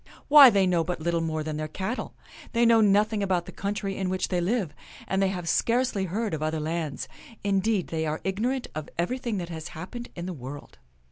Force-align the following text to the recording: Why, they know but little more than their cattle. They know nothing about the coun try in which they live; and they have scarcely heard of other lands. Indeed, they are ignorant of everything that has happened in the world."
Why, 0.29 0.49
they 0.49 0.65
know 0.65 0.83
but 0.83 0.99
little 0.99 1.21
more 1.21 1.43
than 1.43 1.57
their 1.57 1.67
cattle. 1.67 2.15
They 2.53 2.65
know 2.65 2.81
nothing 2.81 3.21
about 3.21 3.45
the 3.45 3.51
coun 3.51 3.75
try 3.75 3.91
in 3.91 4.09
which 4.09 4.29
they 4.29 4.41
live; 4.41 4.73
and 5.07 5.21
they 5.21 5.27
have 5.27 5.47
scarcely 5.47 6.05
heard 6.05 6.33
of 6.33 6.41
other 6.41 6.59
lands. 6.59 7.07
Indeed, 7.43 7.89
they 7.89 8.07
are 8.07 8.19
ignorant 8.23 8.65
of 8.73 8.89
everything 8.97 9.37
that 9.37 9.49
has 9.49 9.67
happened 9.77 10.09
in 10.15 10.25
the 10.25 10.33
world." 10.33 10.79